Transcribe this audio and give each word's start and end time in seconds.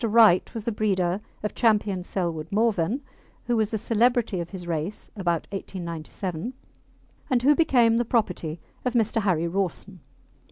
Wright 0.03 0.51
was 0.55 0.63
the 0.63 0.71
breeder 0.71 1.21
of 1.43 1.53
Champion 1.53 2.01
Selwood 2.01 2.51
Morven, 2.51 3.03
who 3.45 3.55
was 3.55 3.69
the 3.69 3.77
celebrity 3.77 4.39
of 4.39 4.49
his 4.49 4.65
race 4.65 5.11
about 5.15 5.45
1897, 5.51 6.53
and 7.29 7.41
who 7.43 7.53
became 7.53 7.97
the 7.97 8.03
property 8.03 8.59
of 8.83 8.93
Mr. 8.95 9.21
Harry 9.21 9.47
Rawson. 9.47 9.99